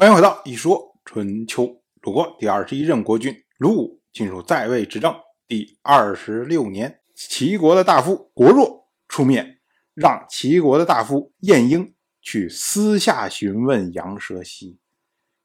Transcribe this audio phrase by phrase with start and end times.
[0.00, 1.82] 欢迎回到一说春秋。
[2.00, 5.14] 鲁国第二十一任国君鲁武进入在位执政
[5.46, 9.60] 第二十六年，齐国的大夫国若出面，
[9.92, 14.78] 让齐国的大夫晏婴去私下询问杨蛇西，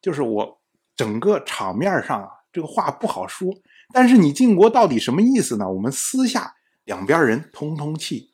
[0.00, 0.60] 就是我
[0.94, 3.52] 整个场面上啊，这个话不好说，
[3.92, 5.68] 但是你晋国到底什么意思呢？
[5.68, 8.30] 我们私下两边人通通气。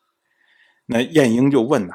[0.84, 1.94] 那晏婴就问呐，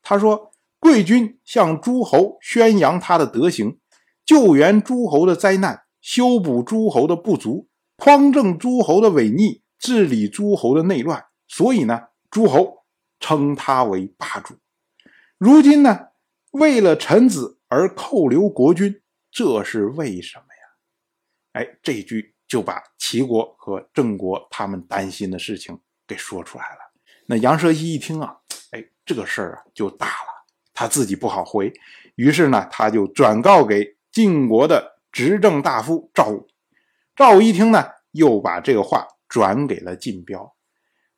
[0.00, 0.53] 他说。
[0.84, 3.80] 贵军向诸侯宣扬他的德行，
[4.22, 11.24] 救援诸侯的灾难，修补诸侯的不足，匡正诸侯的违逆，治理诸侯的内乱。
[11.48, 12.84] 所以呢，诸侯
[13.18, 14.56] 称他为霸主。
[15.38, 16.08] 如今呢，
[16.50, 21.64] 为了臣子而扣留国君，这是为什么呀？
[21.64, 26.92] 哎，这句就把齐国和郑国他们担心的事情给说出来了。
[27.24, 28.36] 那杨蛇一一听啊，
[28.72, 30.33] 哎，这个事儿啊就大了。
[30.74, 31.72] 他自己不好回，
[32.16, 36.48] 于是呢，他就转告给晋国的执政大夫赵武。
[37.14, 40.56] 赵武一听呢，又把这个话转给了晋彪。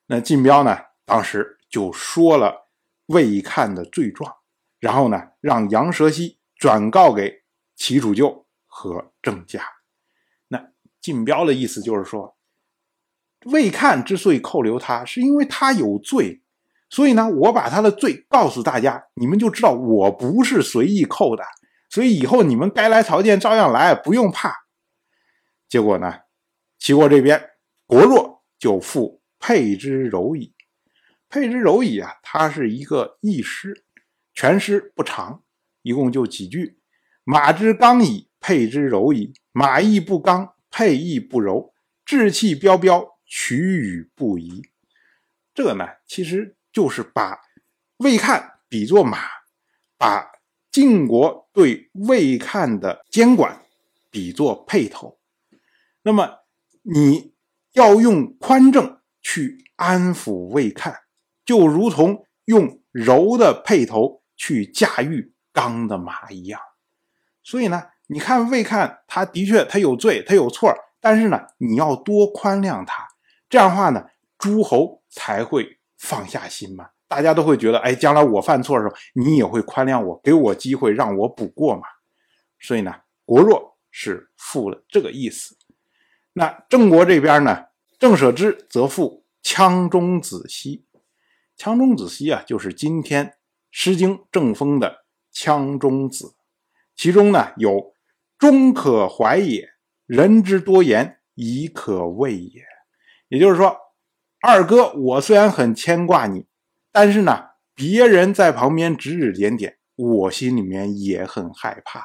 [0.06, 2.68] 那晋彪呢，当时就说了
[3.06, 4.36] 魏看的罪状，
[4.78, 7.42] 然后呢，让杨蛇西转告给
[7.74, 9.62] 齐楚舅和郑家。
[10.48, 12.36] 那晋彪的意思就是说，
[13.46, 16.42] 魏看之所以扣留他，是因为他有罪。
[16.96, 21.44] 所以呢，我把他的罪告诉大家，你们就知道我不是随意扣的。
[21.90, 24.50] 所以以后你们该来朝见照样来，不用怕。
[25.68, 26.20] 结果呢，
[26.78, 27.50] 齐国这边
[27.86, 30.54] 国弱就复沛之柔矣。
[31.28, 33.84] 沛之柔矣啊，它是一个义诗，
[34.32, 35.42] 全诗不长，
[35.82, 36.78] 一共就几句：
[37.24, 39.34] 马之刚矣，沛之柔矣。
[39.52, 41.74] 马亦不刚，沛亦不柔，
[42.06, 44.62] 志气彪彪，取与不移。
[45.52, 46.55] 这个呢，其实。
[46.76, 47.40] 就是把
[47.96, 49.18] 魏看比作马，
[49.96, 50.30] 把
[50.70, 53.62] 晋国对魏看的监管
[54.10, 55.18] 比作辔头。
[56.02, 56.40] 那么
[56.82, 57.32] 你
[57.72, 60.94] 要用宽政去安抚魏看，
[61.46, 66.60] 就如同用柔的辔头去驾驭刚的马一样。
[67.42, 73.08] 所以呢，你看魏看，他的确他有罪，他有错，但是呢，你要多宽谅他，
[73.48, 74.04] 这样的话呢，
[74.36, 75.78] 诸侯才会。
[76.06, 81.82] 放下心嘛，大家都会觉得，哎，将来我犯错的时候，你也会宽谅我，给我机会让我补过嘛。
[82.60, 82.94] 所以呢，
[83.24, 85.56] 国弱是复了这个意思。
[86.34, 87.64] 那郑国这边呢，
[87.98, 90.84] 郑舍之则复羌中子西。
[91.58, 93.26] 羌中子西啊，就是今天
[93.72, 96.36] 《诗经》郑风的羌中子，
[96.94, 97.94] 其中呢有
[98.38, 99.68] “终可怀也，
[100.06, 102.62] 人之多言，以可畏也”，
[103.26, 103.76] 也就是说。
[104.40, 106.46] 二哥，我虽然很牵挂你，
[106.92, 112.02] 但是呢，别人在旁边指指点点，我心里面也很害怕。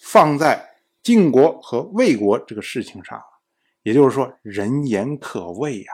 [0.00, 0.70] 放在
[1.02, 3.20] 晋国和魏国这个事情上，
[3.82, 5.92] 也就是说，人言可畏呀。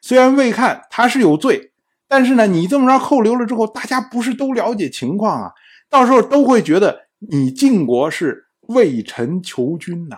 [0.00, 1.72] 虽然魏看他是有罪，
[2.06, 5.52] 但是呢，你这么着扣留了之后，大家不是都了解情况啊？
[5.90, 10.16] 到时候都会觉得你晋国是为臣求君呐，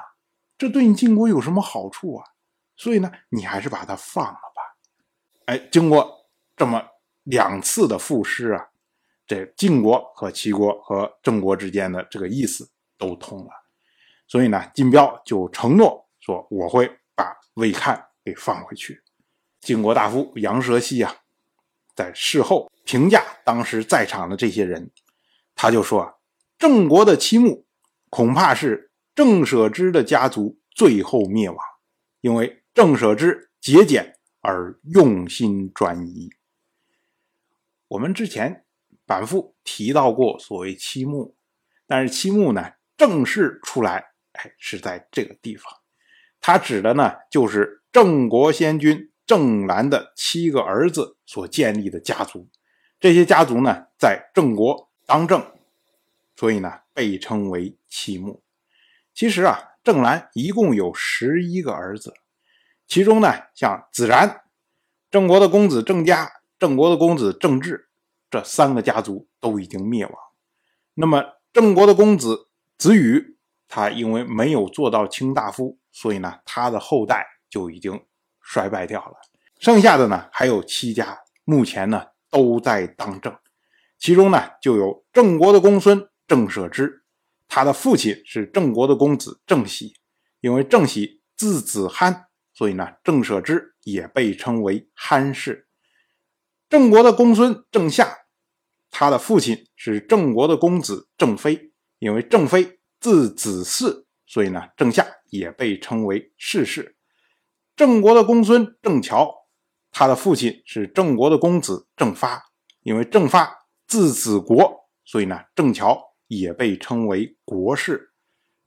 [0.59, 2.25] 这对你晋国有什么好处啊？
[2.77, 4.39] 所以呢，你还是把他放了。
[5.51, 6.81] 哎，经过这么
[7.25, 8.69] 两次的赋诗啊，
[9.27, 13.51] 这晋国和齐国和郑国之间的这个意思都通了，
[14.29, 19.03] 所以呢，晋彪就承诺说我会把魏看给放回去。
[19.61, 21.17] 晋国大夫杨蛇西啊，
[21.97, 24.89] 在事后评价当时在场的这些人，
[25.57, 26.21] 他就说：
[26.61, 27.65] 郑国的期末
[28.09, 31.59] 恐怕是郑舍之的家族最后灭亡，
[32.21, 34.17] 因为郑舍之节俭。
[34.41, 36.31] 而用心专一。
[37.89, 38.65] 我们之前
[39.07, 41.37] 反复提到过所谓七木，
[41.87, 45.73] 但是七木呢正式出来，哎，是在这个地方。
[46.41, 52.49] 它指的呢就是郑国先君郑兰的七个儿子所建立的家族。
[52.99, 55.45] 这些家族呢在郑国当政，
[56.37, 58.43] 所以呢被称为七木。
[59.13, 62.15] 其实啊，郑兰一共有十一个儿子。
[62.91, 64.43] 其中呢，像子然、
[65.13, 66.29] 郑国的公子郑家、
[66.59, 67.89] 郑国的公子郑志
[68.29, 70.15] 这三个家族都已经灭亡。
[70.95, 71.23] 那么
[71.53, 73.39] 郑国的公子子羽，
[73.69, 78.05] 他因为没有做到卿大夫，所以呢，他的后代就已经
[78.43, 79.15] 衰败掉了。
[79.61, 83.33] 剩下的呢，还有七家，目前呢都在当政。
[84.01, 87.05] 其中呢，就有郑国的公孙郑舍之，
[87.47, 89.95] 他的父亲是郑国的公子郑喜，
[90.41, 92.27] 因为郑喜字子罕。
[92.61, 95.67] 所以呢，郑舍之也被称为憨氏。
[96.69, 98.15] 郑国的公孙郑夏，
[98.91, 106.99] 他的父亲是郑国的公子郑飞，因为郑飞字子嗣，所以呢，郑夏也被称为世氏。
[107.75, 109.47] 郑国的公孙郑乔，
[109.91, 112.43] 他的父亲是郑国的公子郑发，
[112.83, 113.51] 因为郑发
[113.87, 118.13] 字子国，所以呢，郑乔也被称为国士。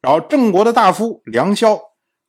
[0.01, 1.79] 然后郑国的大夫梁萧，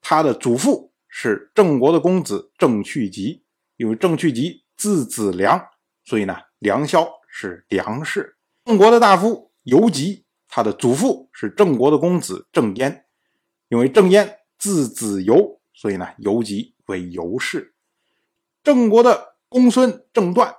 [0.03, 3.45] 他的祖父是郑国的公子郑去疾，
[3.77, 5.65] 因为郑去疾字子良，
[6.03, 8.37] 所以呢，梁萧是梁氏。
[8.65, 13.05] 郑国的大夫游吉，他的祖父是郑国的公子郑淹，
[13.69, 17.77] 因为郑淹字子游，所以呢，游吉为游氏。
[18.65, 20.53] 郑国的公孙郑段，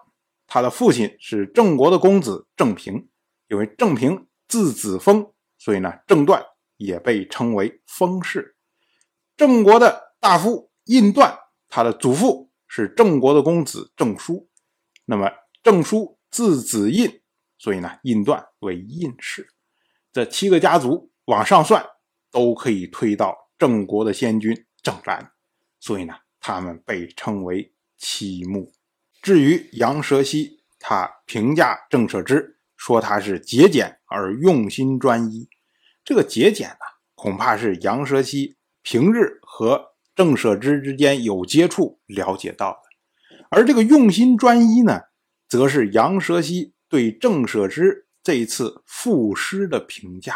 [0.48, 3.10] 他的父亲是郑国的公子郑平，
[3.50, 6.42] 因为郑平字子封，所以呢，郑段
[6.78, 8.56] 也被称为封氏。
[9.36, 11.38] 郑国的大夫印段，
[11.70, 14.50] 他的祖父是郑国的公子郑叔，
[15.06, 15.30] 那么
[15.62, 17.22] 郑叔字子印。
[17.60, 19.48] 所以呢，印段为印氏，
[20.12, 21.86] 这七个家族往上算，
[22.32, 25.32] 都可以推到郑国的先君郑兰，
[25.80, 28.74] 所以呢，他们被称为七穆。
[29.22, 35.48] 至于杨蛇溪，他评价郑舍之，说他是节俭而用心专一。
[36.04, 45.02] 这个节俭呢，恐怕是杨蛇溪平日和郑舍之之间有接触了解到的，而这个用心专一呢，
[45.48, 46.74] 则是杨蛇溪。
[46.88, 50.36] 对郑舍之这一次赋诗的评价，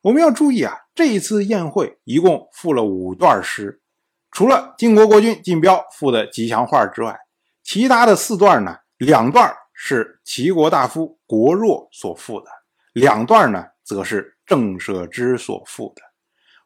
[0.00, 3.82] 我们要注意啊，这一次宴会一共赋了五段诗，
[4.30, 7.18] 除了晋国国君晋彪赋的吉祥话之外，
[7.64, 12.46] 其他的四段呢，两段是齐国大夫国若所赋的，
[12.94, 16.02] 两段呢则是郑舍之所赋的。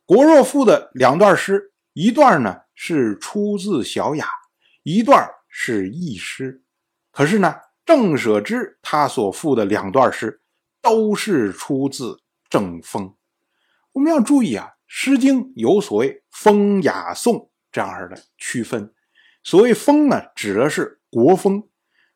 [0.05, 4.27] 国若赋的两段诗，一段呢是出自《小雅》，
[4.83, 6.63] 一段是佚诗，
[7.11, 7.55] 可是呢。
[7.87, 10.41] 郑舍之他所赋的两段诗，
[10.81, 12.19] 都是出自
[12.49, 13.15] 郑风。
[13.93, 18.91] 我们要注意啊，《诗经》有所谓风雅颂这样的区分。
[19.43, 21.69] 所谓风呢，指的是国风，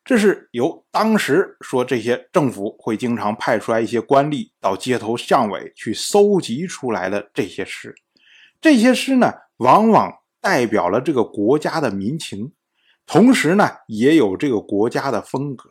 [0.03, 7.93] 这是由当时说这些政府会经常派出来一些官吏到街头巷尾去搜集出来的这些诗。
[8.59, 10.11] 这些诗呢，往往
[10.41, 12.51] 代表了这个国家的民情。
[13.05, 15.69] 同时呢，也有这个国家的风格，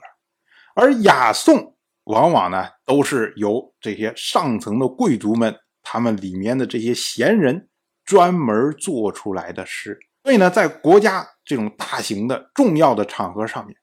[0.74, 7.68] 而雅颂往往呢都是由这些上层的贵族们，他们里面的这些闲人
[8.04, 9.96] 专门做出来的诗。
[10.24, 13.76] 所以呢，在国家这种大型的重要的场合上面，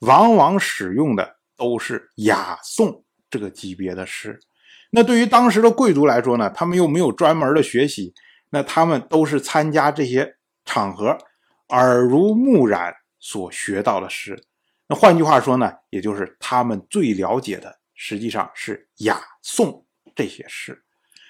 [0.00, 4.38] 往往使用的都是雅颂这个级别的诗。
[4.92, 8.14] 那对于当时的贵族来说呢，他们又没有专门的学习，
[8.50, 11.16] 那他们都是参加这些场合，
[11.68, 12.94] 耳濡目染。
[13.22, 14.42] 所学到的诗，
[14.88, 19.84] 那换句话说呢，也就是他们最了解的，实际上是雅颂
[20.16, 20.82] 这些诗。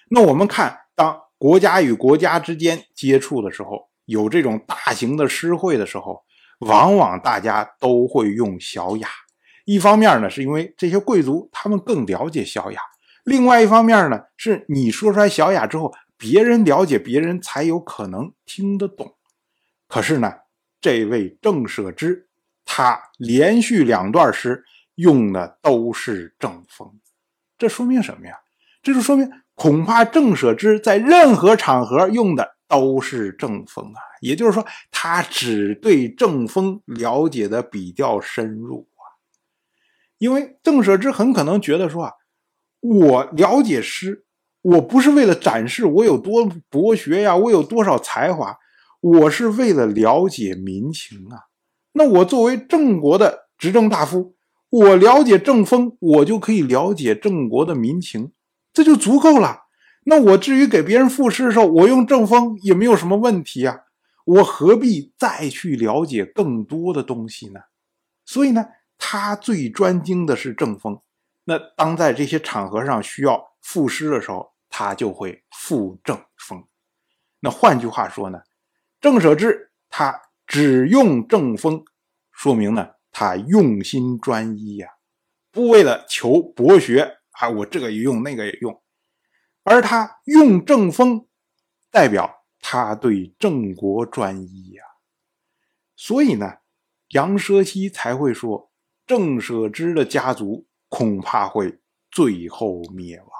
[0.08, 6.22] 那我们看，当国家与国家之间接触的时候，有这种大型的诗会的时候，
[6.60, 9.08] 往往大家都会用小雅。
[9.64, 12.78] 一方面呢，是因为这些贵族他们更了解小雅；
[13.24, 19.16] 另外一方面呢，是你说出来小雅之后，别人了解，别人才有可能听得懂。
[19.88, 20.30] 可是呢？
[20.82, 22.28] 这位郑舍之，
[22.64, 24.64] 他连续两段诗
[24.94, 26.98] 用的都是正风，
[27.58, 28.34] 这说明什么呀？
[28.82, 34.00] 这就说明恐怕郑舍之在任何场合用的都是正风啊。
[34.22, 39.04] 也就是说，他只对正风了解的比较深入啊。
[40.16, 42.12] 因为郑舍之很可能觉得说啊，
[42.80, 44.24] 我了解诗，
[44.62, 48.58] 我不是为了展示我有多博学呀，我有多少才华。
[49.00, 51.48] 我是为了了解民情啊，
[51.92, 54.34] 那我作为郑国的执政大夫，
[54.68, 58.32] 我了解郑风，我就可以了解郑国的民情，
[58.74, 59.62] 这就足够了。
[60.04, 63.78] 那我至于给别人赋诗的时候，我用郑风也没有什么问题啊，
[64.26, 67.60] 我何必再去了解更多的东西呢？
[68.26, 68.66] 所以呢，
[68.98, 70.98] 他最专精的是郑风。
[71.44, 76.64] 那当在这些场合上需要赋诗的时候，他就会赋正风。
[77.40, 78.40] 那换句话说呢？
[79.00, 81.82] 郑舍之他只用正风，
[82.32, 84.88] 说明呢他用心专一呀，
[85.50, 88.82] 不为了求博学啊，我这个也用那个也用，
[89.62, 91.26] 而他用正风，
[91.90, 94.84] 代表他对郑国专一呀。
[95.96, 96.58] 所以呢，
[97.08, 98.70] 杨奢西才会说
[99.06, 103.39] 郑舍之的家族恐怕会最后灭亡。